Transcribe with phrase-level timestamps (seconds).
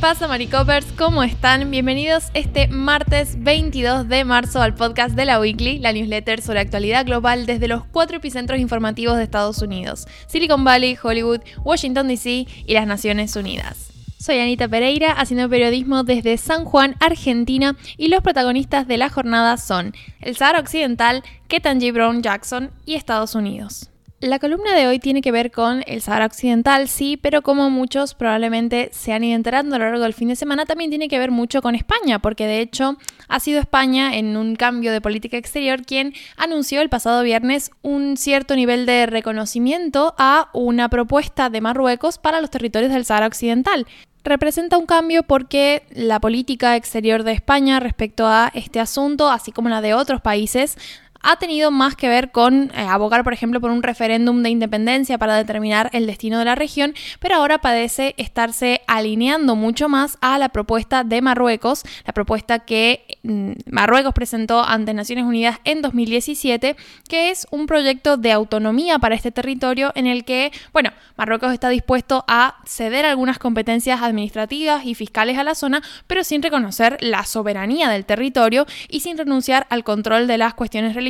[0.00, 0.86] pasa, Maricopers?
[0.98, 1.70] ¿Cómo están?
[1.70, 7.06] Bienvenidos este martes 22 de marzo al podcast de la Weekly, la newsletter sobre actualidad
[7.06, 12.74] global desde los cuatro epicentros informativos de Estados Unidos: Silicon Valley, Hollywood, Washington DC y
[12.74, 13.90] las Naciones Unidas.
[14.18, 19.56] Soy Anita Pereira, haciendo periodismo desde San Juan, Argentina, y los protagonistas de la jornada
[19.56, 23.90] son el Sahara Occidental, Ketanji Brown Jackson y Estados Unidos.
[24.20, 28.14] La columna de hoy tiene que ver con el Sahara Occidental, sí, pero como muchos
[28.14, 31.18] probablemente se han ido enterando a lo largo del fin de semana, también tiene que
[31.18, 32.96] ver mucho con España, porque de hecho
[33.28, 38.16] ha sido España en un cambio de política exterior quien anunció el pasado viernes un
[38.16, 43.86] cierto nivel de reconocimiento a una propuesta de Marruecos para los territorios del Sahara Occidental.
[44.24, 49.68] Representa un cambio porque la política exterior de España respecto a este asunto, así como
[49.68, 50.78] la de otros países,
[51.22, 55.18] ha tenido más que ver con eh, abogar, por ejemplo, por un referéndum de independencia
[55.18, 60.38] para determinar el destino de la región, pero ahora parece estarse alineando mucho más a
[60.38, 66.76] la propuesta de Marruecos, la propuesta que mm, Marruecos presentó ante Naciones Unidas en 2017,
[67.08, 71.68] que es un proyecto de autonomía para este territorio en el que, bueno, Marruecos está
[71.68, 77.24] dispuesto a ceder algunas competencias administrativas y fiscales a la zona, pero sin reconocer la
[77.24, 81.05] soberanía del territorio y sin renunciar al control de las cuestiones religiosas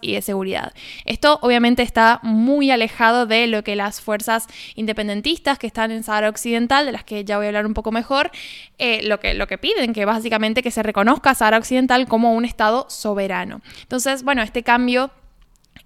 [0.00, 0.72] y de seguridad.
[1.04, 6.28] Esto obviamente está muy alejado de lo que las fuerzas independentistas que están en Sahara
[6.28, 8.30] Occidental, de las que ya voy a hablar un poco mejor,
[8.78, 12.44] eh, lo, que, lo que piden, que básicamente que se reconozca Sahara Occidental como un
[12.44, 13.60] Estado soberano.
[13.82, 15.10] Entonces, bueno, este cambio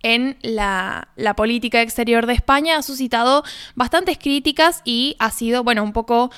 [0.03, 3.43] en la, política exterior de España ha suscitado
[3.75, 6.31] bastantes críticas y ha sido, bueno, un poco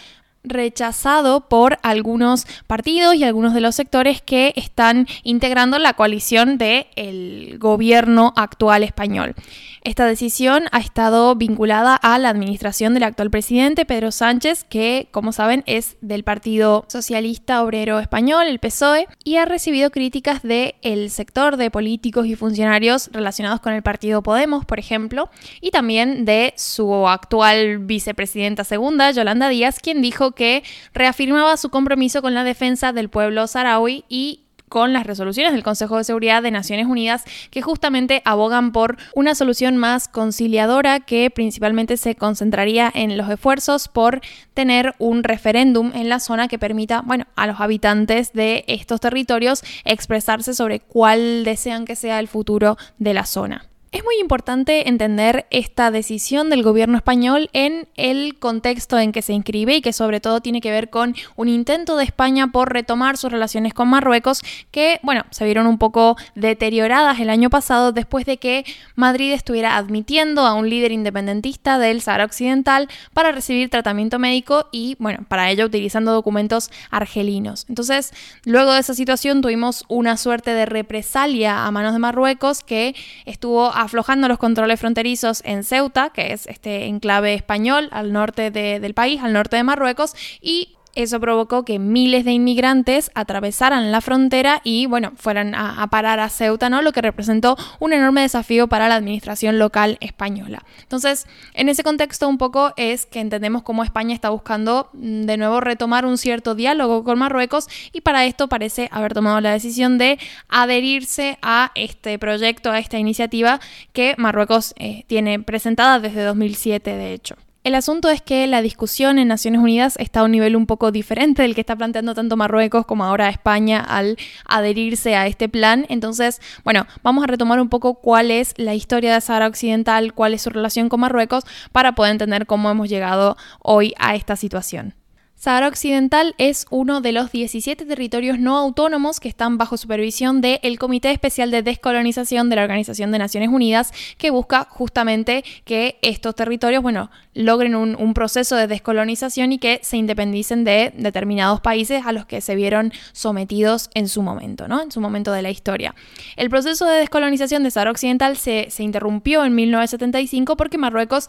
[0.42, 7.58] rechazado por algunos partidos y algunos de los sectores que están integrando la coalición del
[7.58, 9.34] gobierno actual español.
[9.82, 15.32] Esta decisión ha estado vinculada a la administración del actual presidente Pedro Sánchez, que como
[15.32, 21.56] saben es del Partido Socialista Obrero Español, el PSOE, y ha recibido críticas del sector
[21.56, 25.31] de políticos y funcionarios relacionados con el partido Podemos, por ejemplo,
[25.62, 32.22] y también de su actual vicepresidenta segunda, Yolanda Díaz, quien dijo que reafirmaba su compromiso
[32.22, 36.52] con la defensa del pueblo saharaui y con las resoluciones del Consejo de Seguridad de
[36.52, 43.19] Naciones Unidas que justamente abogan por una solución más conciliadora que principalmente se concentraría en
[43.19, 44.20] los esfuerzos por
[44.54, 49.62] tener un referéndum en la zona que permita, bueno, a los habitantes de estos territorios
[49.84, 53.69] expresarse sobre cuál desean que sea el futuro de la zona.
[53.92, 59.32] Es muy importante entender esta decisión del gobierno español en el contexto en que se
[59.32, 63.16] inscribe y que sobre todo tiene que ver con un intento de España por retomar
[63.16, 68.26] sus relaciones con Marruecos que, bueno, se vieron un poco deterioradas el año pasado después
[68.26, 68.64] de que
[68.94, 74.94] Madrid estuviera admitiendo a un líder independentista del Sahara Occidental para recibir tratamiento médico y,
[75.00, 77.66] bueno, para ello utilizando documentos argelinos.
[77.68, 78.12] Entonces,
[78.44, 82.94] luego de esa situación tuvimos una suerte de represalia a manos de Marruecos que
[83.26, 88.94] estuvo aflojando los controles fronterizos en Ceuta, que es este enclave español al norte del
[88.94, 94.60] país, al norte de Marruecos, y eso provocó que miles de inmigrantes atravesaran la frontera
[94.64, 96.82] y, bueno, fueran a, parar a Ceuta, ¿no?
[96.82, 100.64] Lo que representó un enorme desafío para la administración local española.
[100.82, 105.36] Entonces, en ese contexto un poco es que entendemos cómo España está buscando mm, de
[105.36, 109.98] nuevo retomar un cierto diálogo con Marruecos y para esto parece haber tomado la decisión
[109.98, 110.18] de
[110.48, 113.60] adherirse a este proyecto, a esta iniciativa
[113.92, 117.36] que Marruecos eh, tiene presentada desde 2007, de hecho.
[117.62, 120.93] El asunto es que la discusión en Naciones Unidas está a un nivel un poco
[120.93, 124.16] diferente del que está planteando tanto Marruecos como ahora España al
[124.47, 125.84] adherirse a este plan.
[125.91, 130.32] Entonces, bueno, vamos a retomar un poco cuál es la historia de Sahara Occidental, cuál
[130.32, 134.94] es su relación con Marruecos, para poder entender cómo hemos llegado hoy a esta situación.
[135.40, 140.78] Sahara Occidental es uno de los 17 territorios no autónomos que están bajo supervisión del
[140.78, 146.34] Comité Especial de Descolonización de la Organización de Naciones Unidas, que busca justamente que estos
[146.34, 152.12] territorios, bueno, logren un, proceso de descolonización y que se independicen de determinados países a
[152.12, 154.82] los que se vieron sometidos en su momento, ¿no?
[154.82, 155.94] En su momento de la historia.
[156.36, 161.28] El proceso de descolonización de Sahara Occidental se, se interrumpió en 1975 porque Marruecos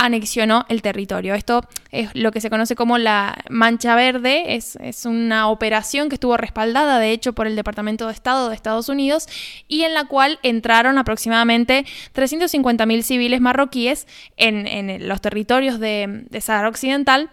[0.00, 1.34] anexionó el territorio.
[1.34, 1.62] Esto
[1.92, 6.98] es lo que se conoce como la Mancha Verde, es, una operación que estuvo respaldada
[6.98, 9.28] de hecho por el Departamento de Estado de Estados Unidos
[9.68, 14.06] y en la cual entraron aproximadamente 350.000 civiles marroquíes
[14.36, 17.30] en, los territorios de, de Sahara Occidental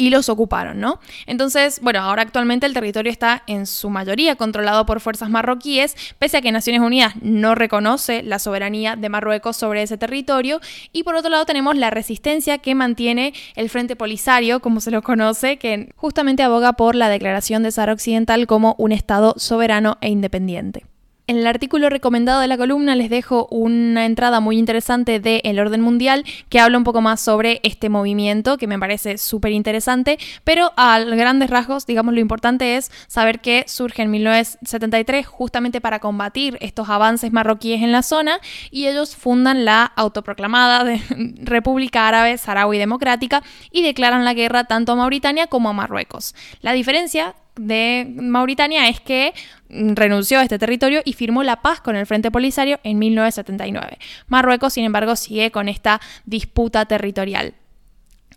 [0.00, 0.98] y los ocuparon, ¿no?
[1.26, 6.38] Entonces, bueno, ahora actualmente el territorio está en su mayoría controlado por fuerzas marroquíes, pese
[6.38, 10.62] a que Naciones Unidas no reconoce la soberanía de Marruecos sobre ese territorio.
[10.94, 15.02] Y por otro lado tenemos la resistencia que mantiene el Frente Polisario, como se lo
[15.02, 20.08] conoce, que justamente aboga por la declaración de Sahara Occidental como un Estado soberano e
[20.08, 20.89] independiente.
[21.30, 25.60] En el artículo recomendado de la columna les dejo una entrada muy interesante de El
[25.60, 30.18] Orden Mundial que habla un poco más sobre este movimiento que me parece súper interesante,
[30.42, 36.00] pero a grandes rasgos, digamos, lo importante es saber que surge en 1973 justamente para
[36.00, 38.40] combatir estos avances marroquíes en la zona
[38.72, 40.84] y ellos fundan la autoproclamada
[41.44, 46.34] República Árabe Saharaui Democrática y declaran la guerra tanto a Mauritania como a Marruecos.
[46.60, 49.34] La diferencia de Mauritania es que
[49.68, 53.98] renunció a este territorio y firmó la paz con el Frente Polisario en 1979.
[54.28, 57.54] Marruecos, sin embargo, sigue con esta disputa territorial.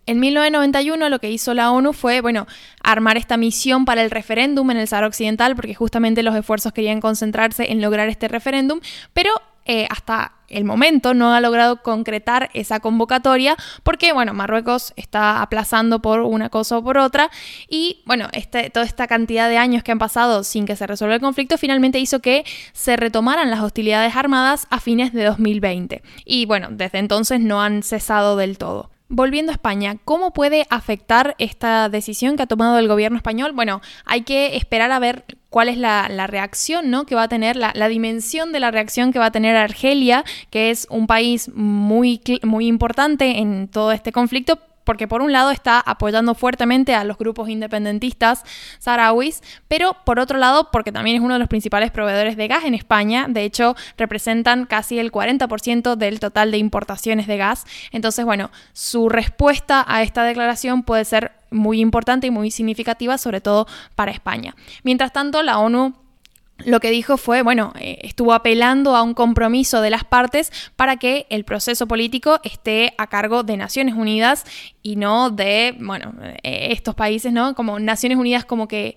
[0.06, 2.46] En 1991 lo que hizo la ONU fue, bueno,
[2.82, 7.00] armar esta misión para el referéndum en el Sahara Occidental, porque justamente los esfuerzos querían
[7.00, 8.80] concentrarse en lograr este referéndum,
[9.14, 9.30] pero
[9.64, 16.00] eh, hasta el momento no ha logrado concretar esa convocatoria porque, bueno, Marruecos está aplazando
[16.00, 17.30] por una cosa o por otra
[17.68, 21.14] y, bueno, este, toda esta cantidad de años que han pasado sin que se resuelva
[21.14, 26.46] el conflicto finalmente hizo que se retomaran las hostilidades armadas a fines de 2020 y,
[26.46, 28.90] bueno, desde entonces no han cesado del todo.
[29.08, 33.52] Volviendo a España, ¿cómo puede afectar esta decisión que ha tomado el gobierno español?
[33.52, 35.24] Bueno, hay que esperar a ver
[35.54, 37.06] cuál es la, reacción ¿no?
[37.06, 40.70] que va a tener, la, dimensión de la reacción que va a tener Argelia, que
[40.70, 45.80] es un país muy, muy importante en todo este conflicto, porque por un lado está
[45.80, 48.44] apoyando fuertemente a los grupos independentistas
[48.78, 52.64] saharauis, pero por otro lado porque también es uno de los principales proveedores de gas
[52.64, 58.24] en España, de hecho representan casi el 40% del total de importaciones de gas, entonces
[58.24, 63.66] bueno, su respuesta a esta declaración puede ser muy importante y muy significativa, sobre todo
[63.94, 64.54] para España.
[64.82, 65.94] Mientras tanto, la ONU
[66.58, 70.96] lo que dijo fue, bueno, eh, estuvo apelando a un compromiso de las partes para
[70.96, 74.44] que el proceso político esté a cargo de Naciones Unidas
[74.82, 77.54] y no de, bueno, eh, estos países, ¿no?
[77.54, 78.96] Como Naciones Unidas como que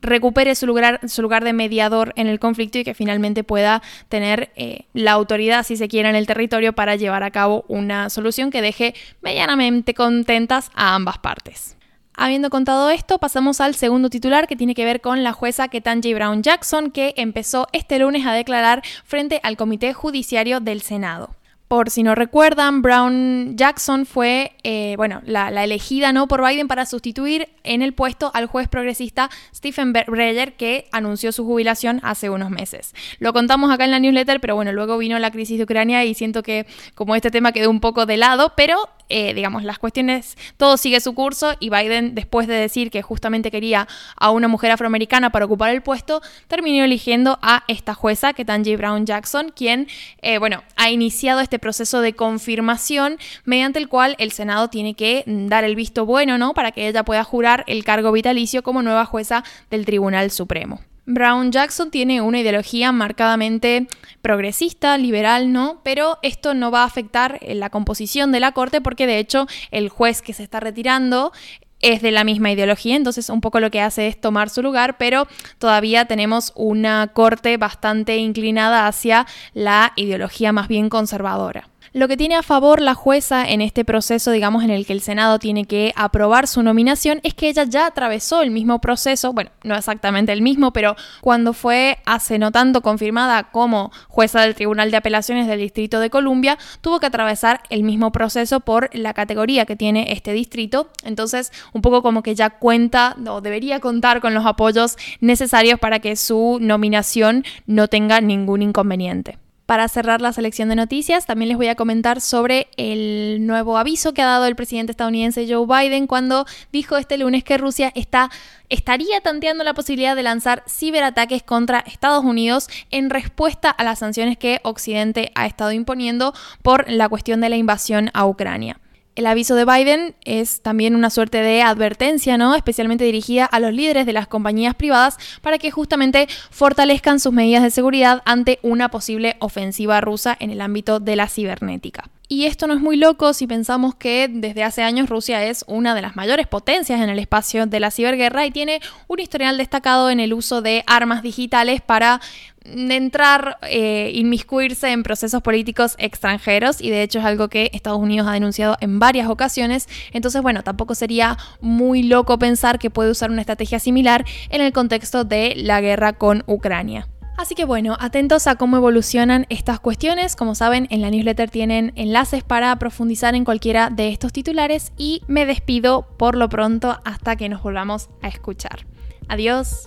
[0.00, 4.52] recupere su lugar, su lugar de mediador en el conflicto y que finalmente pueda tener
[4.54, 8.50] eh, la autoridad, si se quiere, en el territorio para llevar a cabo una solución
[8.50, 11.77] que deje medianamente contentas a ambas partes.
[12.20, 16.14] Habiendo contado esto, pasamos al segundo titular que tiene que ver con la jueza Ketanji
[16.14, 21.30] Brown Jackson, que empezó este lunes a declarar frente al Comité Judiciario del Senado.
[21.68, 26.86] Por si no recuerdan, Brown Jackson fue, eh, bueno, la, elegida no por Biden para
[26.86, 32.50] sustituir en el puesto al juez progresista Stephen Breyer, que anunció su jubilación hace unos
[32.50, 32.96] meses.
[33.20, 36.14] Lo contamos acá en la newsletter, pero bueno, luego vino la crisis de Ucrania y
[36.14, 36.66] siento que
[36.96, 41.00] como este tema quedó un poco de lado, pero eh, digamos, las cuestiones, todo sigue
[41.00, 45.44] su curso y Biden, después de decir que justamente quería a una mujer afroamericana para
[45.44, 49.88] ocupar el puesto, terminó eligiendo a esta jueza, Ketanji Brown Jackson, quien,
[50.22, 55.24] eh, bueno, ha iniciado este proceso de confirmación mediante el cual el Senado tiene que
[55.26, 56.54] dar el visto bueno, ¿no?
[56.54, 60.80] Para que ella pueda jurar el cargo vitalicio como nueva jueza del Tribunal Supremo.
[61.08, 63.88] Brown Jackson tiene una ideología marcadamente
[64.20, 65.80] progresista, liberal, ¿no?
[65.82, 69.88] Pero esto no va a afectar la composición de la corte porque de hecho el
[69.88, 71.32] juez que se está retirando
[71.80, 74.98] es de la misma ideología, entonces un poco lo que hace es tomar su lugar,
[74.98, 75.26] pero
[75.58, 81.70] todavía tenemos una corte bastante inclinada hacia la ideología más bien conservadora.
[81.92, 85.00] Lo que tiene a favor la jueza en este proceso, digamos, en el que el
[85.00, 89.50] Senado tiene que aprobar su nominación, es que ella ya atravesó el mismo proceso, bueno,
[89.62, 94.90] no exactamente el mismo, pero cuando fue hace no tanto confirmada como jueza del Tribunal
[94.90, 99.64] de Apelaciones del Distrito de Columbia, tuvo que atravesar el mismo proceso por la categoría
[99.64, 100.90] que tiene este distrito.
[101.04, 106.00] Entonces, un poco como que ya cuenta o debería contar con los apoyos necesarios para
[106.00, 109.38] que su nominación no tenga ningún inconveniente.
[109.68, 114.14] Para cerrar la selección de noticias, también les voy a comentar sobre el nuevo aviso
[114.14, 118.30] que ha dado el presidente estadounidense Joe Biden cuando dijo este lunes que Rusia está,
[118.70, 124.38] estaría tanteando la posibilidad de lanzar ciberataques contra Estados Unidos en respuesta a las sanciones
[124.38, 126.32] que Occidente ha estado imponiendo
[126.62, 128.80] por la cuestión de la invasión a Ucrania.
[129.18, 132.54] El aviso de Biden es también una suerte de advertencia, ¿no?
[132.54, 137.64] Especialmente dirigida a los líderes de las compañías privadas para que justamente fortalezcan sus medidas
[137.64, 142.04] de seguridad ante una posible ofensiva rusa en el ámbito de la cibernética.
[142.30, 145.94] Y esto no es muy loco si pensamos que desde hace años Rusia es una
[145.94, 150.10] de las mayores potencias en el espacio de la ciberguerra y tiene un historial destacado
[150.10, 152.20] en el uso de armas digitales para
[152.66, 158.28] entrar, eh, inmiscuirse en procesos políticos extranjeros y de hecho es algo que Estados Unidos
[158.28, 159.88] ha denunciado en varias ocasiones.
[160.12, 164.74] Entonces, bueno, tampoco sería muy loco pensar que puede usar una estrategia similar en el
[164.74, 167.08] contexto de la guerra con Ucrania.
[167.38, 170.34] Así que bueno, atentos a cómo evolucionan estas cuestiones.
[170.34, 175.22] Como saben, en la newsletter tienen enlaces para profundizar en cualquiera de estos titulares y
[175.28, 178.86] me despido por lo pronto hasta que nos volvamos a escuchar.
[179.28, 179.86] Adiós.